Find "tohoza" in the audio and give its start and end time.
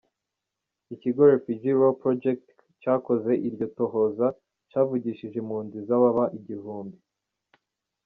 3.77-4.27